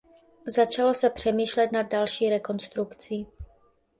[0.47, 3.27] Začalo se přemýšlet nad další rekonstrukcí.